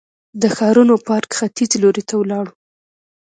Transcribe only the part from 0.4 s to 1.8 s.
د ښارنو پارک ختیځ